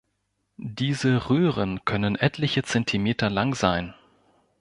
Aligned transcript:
Diese 0.57 1.29
Röhren 1.29 1.85
können 1.85 2.15
etliche 2.15 2.63
Zentimeter 2.63 3.29
lang 3.29 3.53
sein. 3.53 3.93